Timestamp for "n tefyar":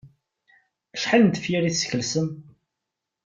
1.23-1.63